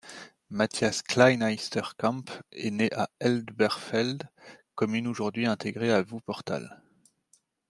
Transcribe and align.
Matthias 0.49 1.03
Kleinheisterkamp 1.03 2.31
est 2.51 2.71
né 2.71 2.91
à 2.91 3.11
Elberfeld, 3.19 4.23
commune 4.73 5.05
aujourd'hui 5.05 5.45
intégrée 5.45 5.91
à 5.93 6.01
Wuppertal. 6.01 6.81